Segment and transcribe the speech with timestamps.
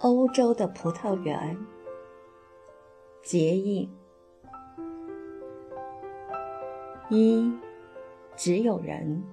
[0.00, 1.56] 欧洲的葡萄园，
[3.22, 3.88] 结印
[7.08, 7.50] 一，
[8.36, 9.24] 只有人。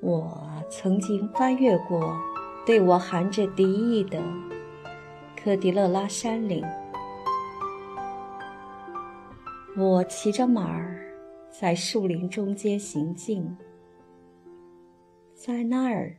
[0.00, 2.16] 我曾经翻越过
[2.64, 4.22] 对我含着敌意的
[5.42, 6.62] 科迪勒拉山岭，
[9.74, 11.00] 我骑着马儿
[11.50, 13.56] 在树林中间行进，
[15.32, 16.14] 在那儿。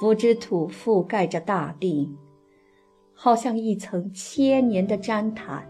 [0.00, 2.16] 腐殖土覆盖着大地，
[3.14, 5.68] 好像一层千年的毡毯。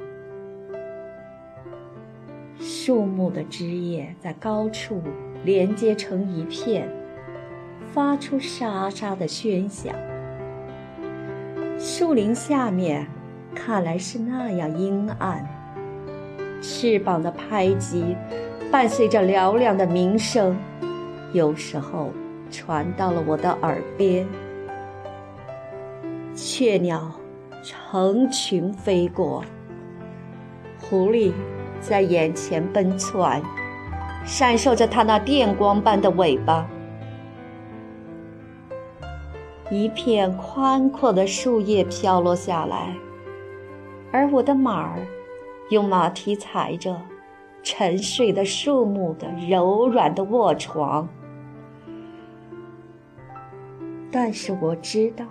[2.59, 5.03] 树木的枝叶在高处
[5.45, 6.89] 连接成一片，
[7.93, 9.95] 发出沙沙的喧响。
[11.85, 13.05] 树林下面
[13.57, 15.45] 看来是那样阴暗，
[16.63, 18.17] 翅膀的拍击
[18.71, 20.57] 伴随着嘹亮的鸣声，
[21.33, 22.11] 有时候。
[22.53, 24.29] 传到了我的耳边，
[26.35, 27.11] 雀鸟
[27.63, 29.43] 成群飞过，
[30.79, 31.33] 狐狸
[31.81, 33.41] 在眼前奔窜，
[34.27, 36.69] 闪烁着它那电光般的尾巴。
[39.73, 42.95] 一片宽阔的树叶飘落下来，
[44.13, 44.99] 而我的马儿
[45.71, 47.01] 用马蹄踩着
[47.63, 51.09] 沉睡的树木的柔软的卧床。
[54.11, 55.25] 但是我知道，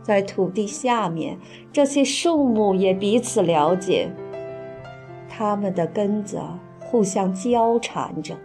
[0.00, 1.36] 在土地下面，
[1.72, 4.12] 这些树木也彼此了解，
[5.28, 6.40] 它们的根子
[6.78, 8.36] 互相交缠着。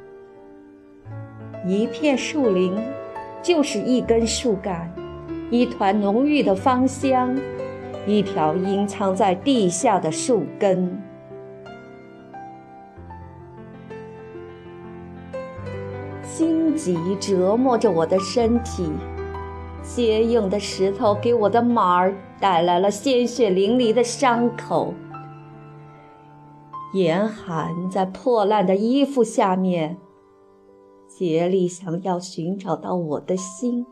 [1.63, 2.75] 一片树林，
[3.41, 4.91] 就是一根树干，
[5.49, 7.37] 一团浓郁的芳香，
[8.05, 11.01] 一条隐藏在地下的树根。
[16.23, 18.91] 荆棘折磨着我的身体。
[19.81, 24.93] 坚硬的石头给我的马儿带来了鲜血淋漓的伤口，
[26.93, 29.97] 严寒在破烂的衣服下面
[31.19, 33.85] 竭力想要寻找到我的心，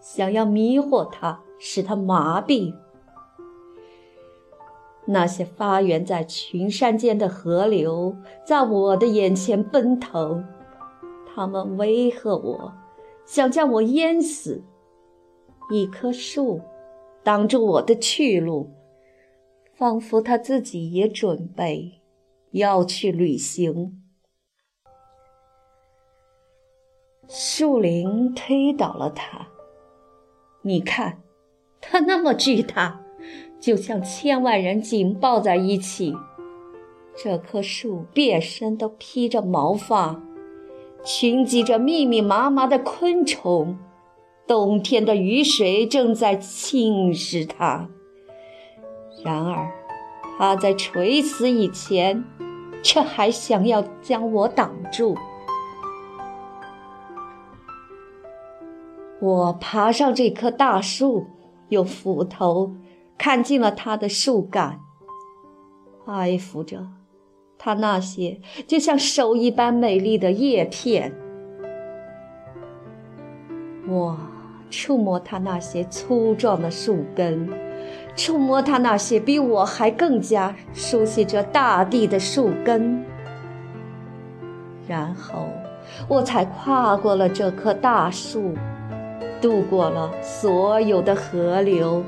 [0.00, 2.74] 想要迷惑它，使它麻痹。
[5.04, 10.44] 那些发源在群山间的河流在我的眼前奔腾，
[11.32, 12.72] 他们威吓我。
[13.24, 14.64] 想将我淹死，
[15.70, 16.60] 一棵树
[17.22, 18.72] 挡住我的去路，
[19.72, 22.00] 仿佛他自己也准备
[22.50, 24.01] 要去旅行。
[27.34, 29.46] 树林推倒了他，
[30.60, 31.22] 你看，
[31.80, 33.00] 它那么巨大，
[33.58, 36.14] 就像千万人紧抱在一起。
[37.16, 40.20] 这棵树遍身都披着毛发。
[41.02, 43.78] 群集着密密麻麻的昆虫，
[44.46, 47.88] 冬天的雨水正在侵蚀它。
[49.24, 49.72] 然而，
[50.36, 52.22] 它在垂死以前，
[52.82, 55.16] 却还想要将我挡住。
[59.22, 61.28] 我爬上这棵大树，
[61.68, 62.74] 用斧头
[63.16, 64.80] 砍进了它的树干，
[66.06, 66.88] 爱抚着。
[67.56, 71.12] 它那些就像手一般美丽的叶片，
[73.86, 74.18] 我
[74.68, 77.48] 触摸它那些粗壮的树根，
[78.16, 83.04] 触摸它那些比我还更加熟悉这大地的树根，
[84.88, 85.46] 然后
[86.08, 88.54] 我才跨过了这棵大树，
[89.42, 92.02] 渡过了所有的河流。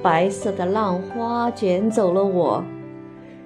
[0.00, 2.64] 白色的浪花卷走了我。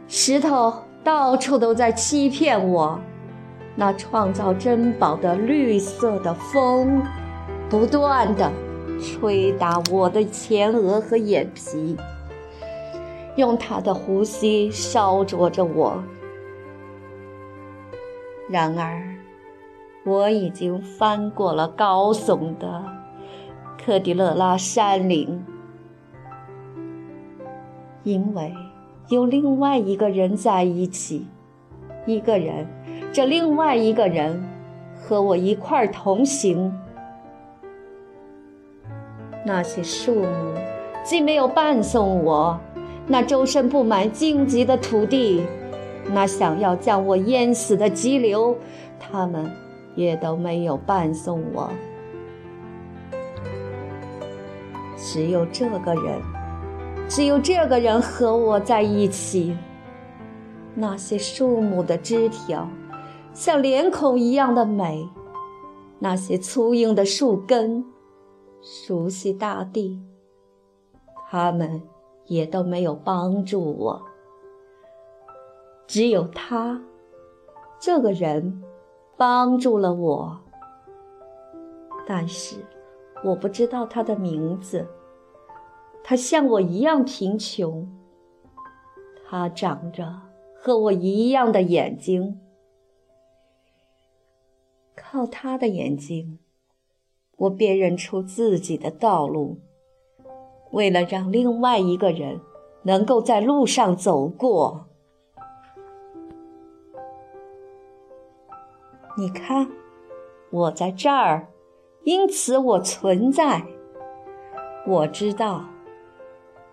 [0.06, 0.72] 石头
[1.03, 3.00] 到处都在欺骗我，
[3.75, 7.03] 那创造珍宝的绿色的风，
[7.69, 8.50] 不断的
[9.00, 11.96] 吹打我的前额和眼皮，
[13.37, 16.02] 用它的呼吸烧灼着我。
[18.49, 19.18] 然而，
[20.04, 22.84] 我已经翻过了高耸的
[23.84, 25.44] 科迪勒拉山岭，
[28.04, 28.52] 因为。
[29.10, 31.26] 有另外一个人在一起，
[32.04, 32.66] 一个人，
[33.10, 34.46] 这另外一个人
[34.94, 36.70] 和我一块同行。
[39.46, 40.54] 那些树木
[41.02, 42.60] 既没有伴送我，
[43.06, 45.42] 那周身布满荆棘的土地，
[46.12, 48.54] 那想要将我淹死的急流，
[49.00, 49.50] 他们
[49.98, 51.68] 也都没有伴送我。
[54.96, 56.22] 只有这个人，
[57.08, 59.56] 只有这个人和我在一起。
[60.76, 62.68] 那些树木的枝条，
[63.34, 65.08] 像脸孔一样的美；
[65.98, 67.84] 那些粗硬的树根，
[68.62, 70.00] 熟悉大地。
[71.28, 71.82] 他们
[72.26, 74.02] 也都没有帮助我，
[75.88, 76.80] 只有他，
[77.80, 78.62] 这个人，
[79.19, 80.41] 帮助了我。
[82.06, 82.65] 但是，
[83.23, 84.88] 我不知道他的名字。
[86.03, 87.87] 他像我一样贫穷。
[89.29, 90.23] 他长着
[90.55, 92.41] 和我一样的眼睛。
[94.97, 96.38] 靠他的眼睛，
[97.37, 99.59] 我辨认出自己的道路。
[100.70, 102.41] 为了让另外一个人
[102.85, 104.88] 能够在路上走过，
[109.19, 109.69] 你看，
[110.49, 111.49] 我在这儿。
[112.05, 113.65] 因此，我存在。
[114.87, 115.65] 我知道，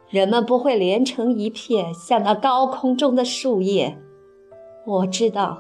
[0.08, 3.98] 人们不会连成一片，像那高空中的树叶。
[4.86, 5.58] 我知道，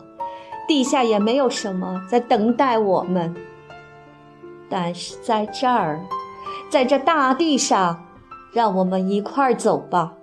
[0.68, 3.36] 地下也没有什么在等待我们。
[4.70, 6.06] 但是，在这儿，
[6.70, 8.06] 在这大地上，
[8.54, 10.14] 让我们一块走吧。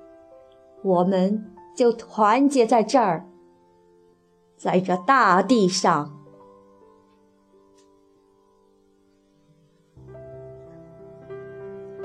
[0.85, 3.27] 我们就团结在这儿，
[4.57, 6.22] 在这大地上。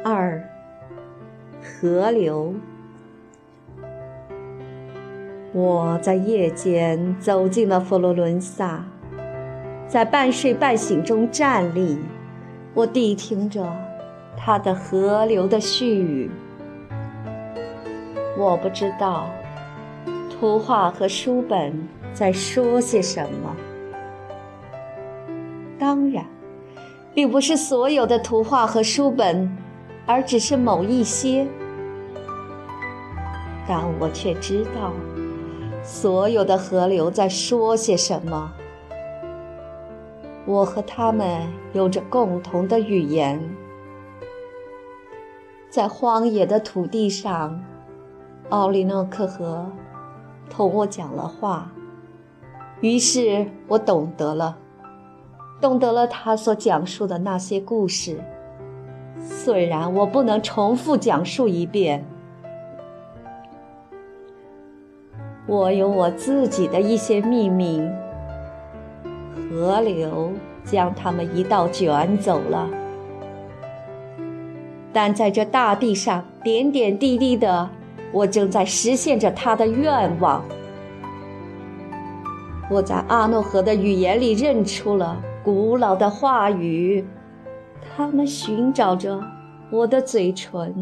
[0.10, 0.42] 二，
[1.62, 2.56] 河流。
[5.52, 8.86] 我在夜间走进了佛罗伦萨，
[9.86, 12.00] 在半睡半醒中站立，
[12.74, 13.70] 我谛听着
[14.38, 16.32] 它的河流的絮语。
[18.38, 19.30] 我不知道
[20.30, 21.74] 图画和书本
[22.14, 23.54] 在说些什么，
[25.78, 26.24] 当然，
[27.14, 29.52] 并不是所有的图画和书本。
[30.08, 31.46] 而只是某一些，
[33.68, 34.94] 但我却知道，
[35.84, 38.52] 所有的河流在说些什么。
[40.46, 41.42] 我和他们
[41.74, 43.38] 有着共同的语言，
[45.70, 47.62] 在荒野的土地上，
[48.48, 49.70] 奥利诺克河
[50.50, 51.70] 同我讲了话，
[52.80, 54.58] 于是我懂得了，
[55.60, 58.24] 懂得了他所讲述的那些故事。
[59.30, 62.06] 虽然我不能重复讲述一遍，
[65.46, 67.82] 我有我自己的一些秘密。
[69.50, 70.32] 河流
[70.64, 72.70] 将它们一道卷走了，
[74.92, 77.70] 但在这大地上点点滴滴的，
[78.12, 80.44] 我正在实现着他的愿望。
[82.70, 87.06] 我在阿诺河的语言里认出了古老的话语。
[87.98, 89.20] 他们寻找着
[89.72, 90.76] 我的嘴唇，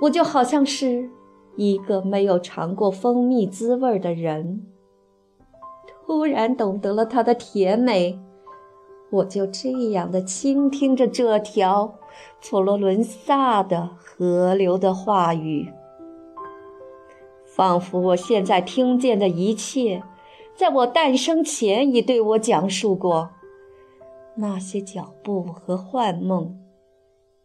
[0.00, 1.10] 我就好像是
[1.56, 4.64] 一个没有尝过蜂蜜滋味的人，
[6.06, 8.20] 突然懂得了它的甜美。
[9.10, 11.96] 我就这样的倾听着这条
[12.40, 15.68] 佛罗伦萨的河流的话语，
[17.44, 20.04] 仿佛我现在听见的一切，
[20.54, 23.30] 在我诞生前已对我讲述过。
[24.36, 26.58] 那些脚步和幻梦，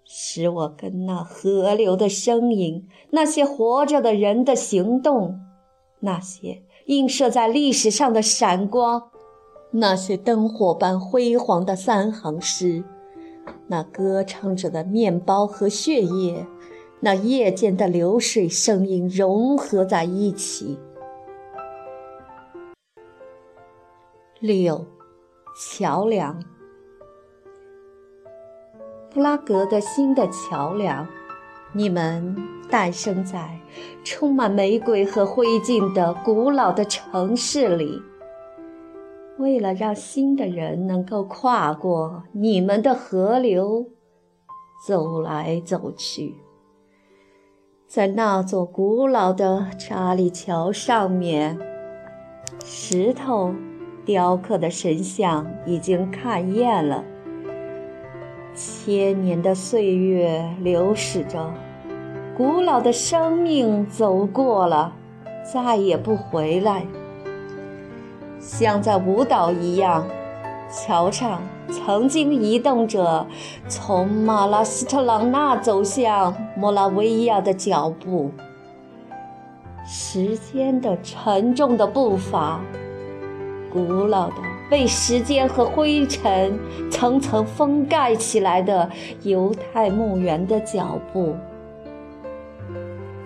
[0.04, 5.40] 使我跟那河流的声音、那些活着的人的行动、
[6.00, 9.12] 那些映射在历史上的闪光、
[9.72, 12.84] 那些灯火般辉煌的三行诗、
[13.68, 16.48] 那歌唱着的面包和血液、
[17.02, 20.80] 那夜间的流水声音融合在一起。
[24.40, 24.88] 六，
[25.56, 26.44] 桥梁。
[29.12, 31.08] 布拉格的新的桥梁，
[31.74, 32.36] 你们
[32.70, 33.60] 诞生在
[34.04, 38.00] 充满玫瑰和灰烬的古老的城市里。
[39.40, 43.88] 为了让新的人能够跨过你们的河流，
[44.86, 46.36] 走来走去，
[47.88, 51.58] 在那座古老的查理桥上面，
[52.64, 53.56] 石头
[54.06, 57.04] 雕刻的神像已经看厌了。
[58.60, 61.50] 千年的岁月流逝着，
[62.36, 64.92] 古老的生命走过了，
[65.50, 66.86] 再也不回来。
[68.38, 70.06] 像在舞蹈一样，
[70.70, 73.26] 桥上曾经移动着
[73.70, 78.30] 从马拉斯特朗纳走向莫拉维亚的脚步。
[79.86, 82.60] 时间的沉重的步伐，
[83.72, 84.49] 古老的。
[84.70, 86.60] 被时间和灰尘
[86.92, 88.88] 层层封盖起来的
[89.24, 91.36] 犹太墓园的脚步，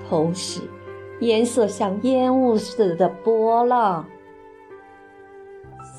[0.08, 0.62] 同时，
[1.20, 4.06] 颜色像烟雾似的波浪，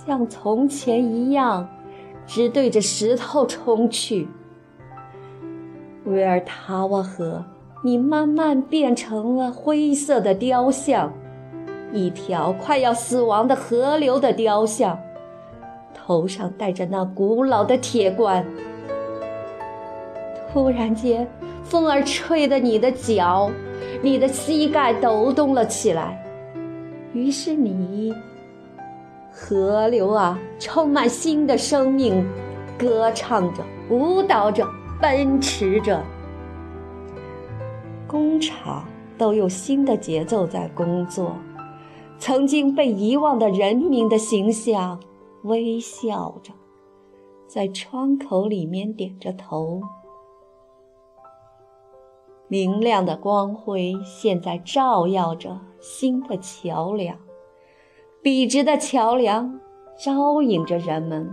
[0.07, 1.69] 像从前一样，
[2.27, 4.27] 直对着石头冲去。
[6.05, 7.45] 维尔塔瓦河，
[7.83, 11.13] 你慢慢变成了灰色的雕像，
[11.93, 14.99] 一条快要死亡的河流的雕像。
[16.07, 18.45] 头上戴着那古老的铁冠，
[20.53, 21.27] 突然间，
[21.63, 23.51] 风儿吹得你的脚、
[24.03, 26.23] 你的膝盖抖动了起来。
[27.15, 28.13] 于是你，
[29.33, 32.23] 河流啊，充满新的生命，
[32.79, 34.69] 歌唱着，舞蹈着，
[35.01, 36.03] 奔驰着。
[38.07, 38.85] 工厂
[39.17, 41.35] 都有新的节奏在工作，
[42.19, 45.01] 曾经被遗忘的人民的形象。
[45.45, 46.53] 微笑着，
[47.47, 49.83] 在窗口里面点着头。
[52.49, 57.19] 明亮的光辉现在照耀着新的桥梁，
[58.23, 59.61] 笔直的桥梁
[59.99, 61.31] 招引着人们，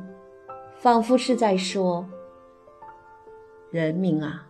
[0.75, 2.05] 仿佛是在说
[3.71, 4.47] ：“人民啊，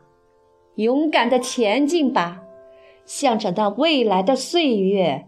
[0.75, 2.41] 勇敢的前进吧，
[3.05, 5.27] 向着那未来的岁月。”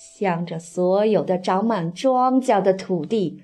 [0.00, 3.42] 向着所有的长满庄稼的土地，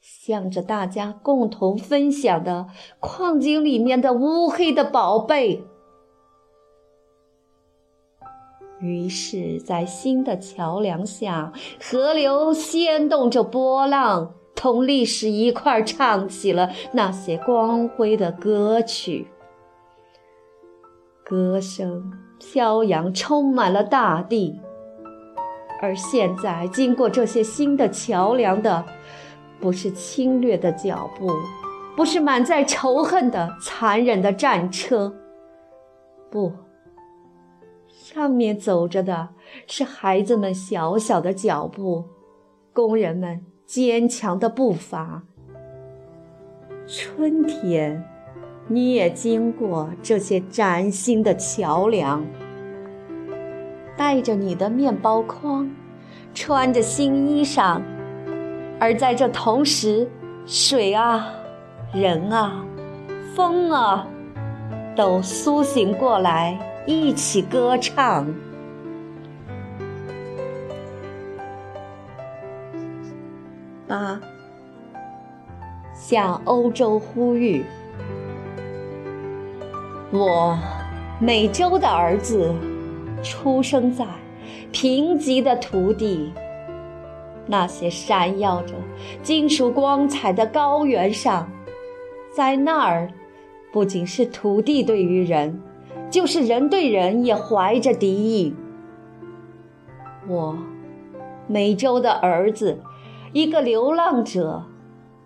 [0.00, 5.62] 向着大家共同分享的矿井里面的乌黑的宝贝。
[8.80, 19.26] 于是，在新的桥梁下，河流掀动着波浪，同历史一块唱起了那些光辉的歌曲。
[21.22, 24.58] 歌声飘扬，充满了大地。
[25.80, 28.84] 而现在，经过这些新的桥梁的，
[29.60, 31.30] 不是侵略的脚步，
[31.96, 35.14] 不是满载仇恨的残忍的战车，
[36.30, 36.52] 不，
[37.88, 39.28] 上面走着的
[39.66, 42.04] 是孩子们小小的脚步，
[42.72, 45.22] 工人们坚强的步伐。
[46.86, 48.04] 春天，
[48.66, 52.24] 你也经过这些崭新的桥梁。
[53.98, 55.68] 带着你的面包筐，
[56.32, 57.82] 穿着新衣裳，
[58.78, 60.08] 而在这同时，
[60.46, 61.26] 水啊，
[61.92, 62.64] 人啊，
[63.34, 64.06] 风啊，
[64.94, 68.24] 都苏醒过来，一起歌唱。
[73.88, 74.20] 八，
[75.92, 77.64] 向欧洲呼吁，
[80.12, 80.56] 我
[81.18, 82.54] 美洲的儿子。
[83.22, 84.04] 出生在
[84.70, 86.32] 贫瘠的土地，
[87.46, 88.74] 那些闪耀着
[89.22, 91.50] 金属光彩的高原上，
[92.34, 93.08] 在那儿，
[93.72, 95.60] 不仅是土地对于人，
[96.10, 98.54] 就是人对人也怀着敌意。
[100.28, 100.56] 我，
[101.46, 102.78] 美洲的儿子，
[103.32, 104.62] 一个流浪者，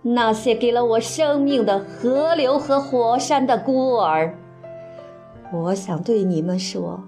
[0.03, 4.39] 那些给了我生命的河流和火山的孤儿，
[5.53, 7.03] 我想对你们说。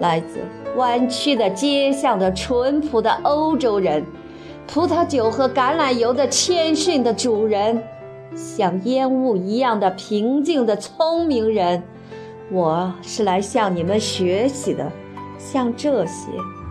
[0.00, 0.40] 来自
[0.76, 4.04] 弯曲的街巷的淳朴的欧洲人，
[4.66, 7.82] 葡萄酒和橄榄油的谦逊的主人，
[8.34, 11.82] 像烟雾一样的平静的聪明人，
[12.50, 14.92] 我是来向你们学习的，
[15.38, 16.28] 像这些，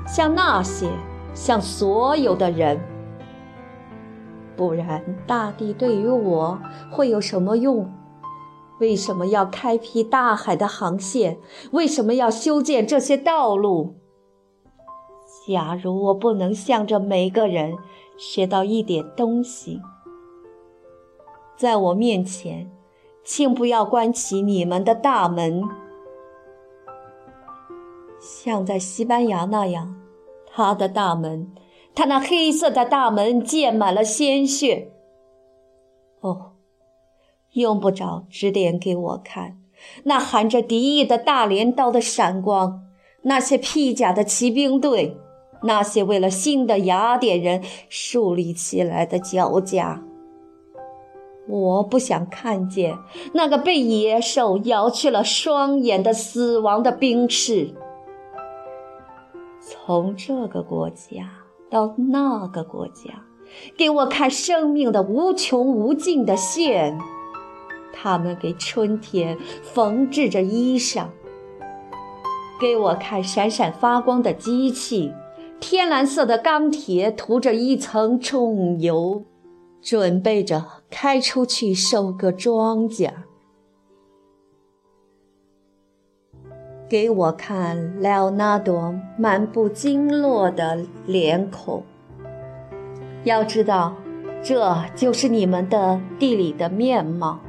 [0.07, 0.87] 像那些，
[1.33, 2.79] 像所有的人。
[4.55, 6.57] 不然，大地对于我
[6.91, 7.89] 会有什么用？
[8.79, 11.37] 为什么要开辟大海的航线？
[11.71, 13.95] 为什么要修建这些道路？
[15.47, 17.77] 假如我不能向着每个人
[18.17, 19.79] 学到一点东西，
[21.55, 22.69] 在我面前，
[23.23, 25.63] 请不要关起你们的大门，
[28.19, 29.95] 像在西班牙那样，
[30.47, 31.53] 他的大门，
[31.93, 34.91] 他那黑色的大门溅满了鲜血。
[36.21, 36.54] 哦。
[37.55, 39.57] 用不着指点给我看，
[40.03, 42.81] 那含着敌意的大镰刀的闪光，
[43.23, 45.17] 那些披甲的骑兵队，
[45.63, 50.03] 那些为了新的雅典人树立起来的脚架。
[51.47, 52.97] 我不想看见
[53.33, 57.73] 那个被野兽咬去了双眼的死亡的兵士。
[59.61, 61.29] 从这个国家
[61.69, 63.23] 到那个国家，
[63.77, 66.97] 给我看生命的无穷无尽的线。
[67.95, 71.05] 他们给春天缝制着衣裳，
[72.59, 75.13] 给我看闪闪发光的机器，
[75.59, 79.23] 天蓝色的钢铁涂着一层重油，
[79.81, 83.11] 准备着开出去收割庄稼。
[86.87, 91.83] 给我看莱奥纳多满不经络的脸孔。
[93.23, 93.95] 要知道，
[94.43, 97.39] 这就是你们的地理的面貌。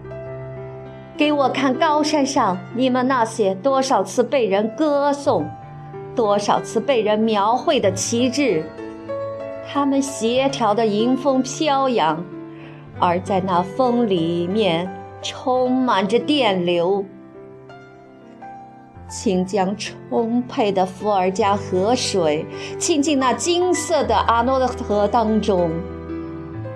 [1.17, 5.49] 给我看高山上你们那些多少次被人歌颂、
[6.15, 8.63] 多少次被人描绘的旗帜，
[9.67, 12.23] 它们协调的迎风飘扬，
[13.01, 14.87] 而在那风里面
[15.23, 17.03] 充满着电流。
[19.09, 22.45] 请将充沛的伏尔加河水
[22.77, 25.71] 倾进那金色的阿诺德河当中，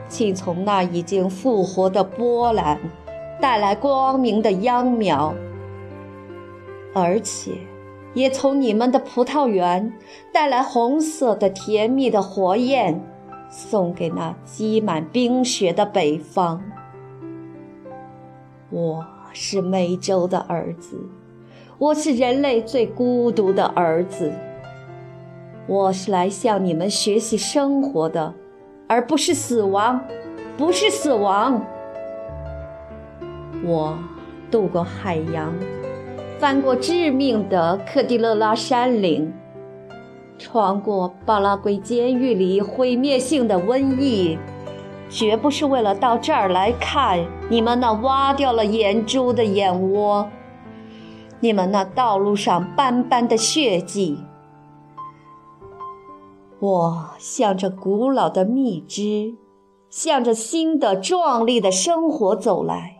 [0.09, 2.79] 请从那已经复活的波澜
[3.41, 5.35] 带来光明的秧苗，
[6.93, 7.53] 而且
[8.13, 9.93] 也从你们的葡萄园
[10.31, 13.03] 带来红色的甜蜜的火焰，
[13.49, 16.63] 送给那积满冰雪的北方。
[18.69, 21.01] 我是美洲的儿子。
[21.79, 24.31] 我是人类最孤独的儿子。
[25.67, 28.35] 我是来向你们学习生活的，
[28.87, 29.99] 而不是死亡，
[30.59, 31.65] 不是死亡。
[33.65, 33.99] 我
[34.51, 35.53] 渡过海洋，
[36.39, 39.33] 翻过致命的科迪勒拉山岭，
[40.39, 44.39] 穿过巴拉圭监狱里毁灭性的瘟疫，
[45.11, 50.27] 绝不是为了到这儿来看你们那挖掉了眼珠的眼窝。
[51.41, 54.25] 你们那道路上斑斑的血迹，
[56.59, 59.35] 我向着古老的蜜汁，
[59.89, 63.00] 向着新的壮丽的生活走来。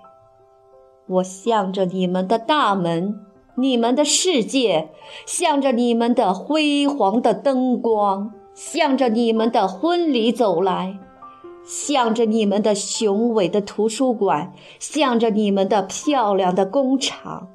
[1.11, 3.19] 我向着你们的大门，
[3.57, 4.91] 你们的世界，
[5.27, 10.97] 向着你们的辉煌的灯光，向着你们的婚礼走来，
[11.65, 17.49] 向着你们的雄伟的图书馆，向着你们的漂亮的工厂。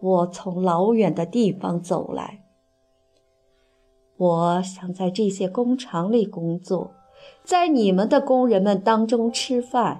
[0.00, 2.44] 我从老远的地方走来，
[4.16, 6.92] 我想在这些工厂里工作，
[7.44, 9.98] 在你们的工人们当中吃饭。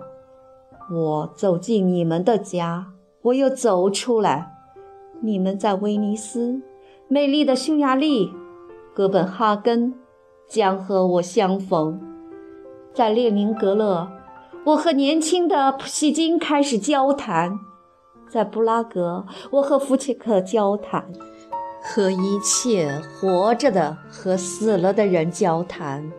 [0.90, 2.88] 我走进你们的家，
[3.22, 4.52] 我又走出来。
[5.22, 6.60] 你们在威尼斯、
[7.08, 8.30] 美丽的匈牙利、
[8.94, 9.94] 哥本哈根
[10.46, 11.98] 将和我相逢，
[12.92, 14.08] 在列宁格勒，
[14.66, 17.58] 我和年轻的普希金开始交谈。
[18.28, 21.10] 在布拉格，我和福切克交谈，
[21.82, 26.12] 和一切活着的和死了的人交谈，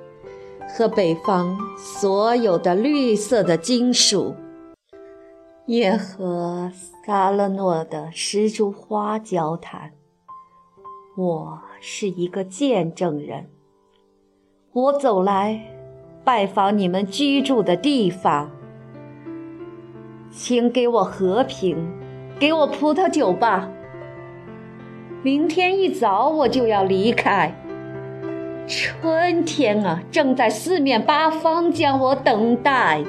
[0.75, 4.33] 和北方所有的绿色的金属，
[5.67, 6.71] 也和
[7.03, 9.93] 萨勒诺的石竹花交谈。
[11.17, 13.49] 我是一个见证人，
[14.73, 15.59] 我走来
[16.23, 18.51] 拜访你们居住的地方，
[20.29, 21.91] 请给我和平。
[22.37, 23.69] 给我葡萄酒吧。
[25.23, 27.55] 明天一早我就要离开。
[28.67, 33.03] 春天啊，正在四面八方将我等待。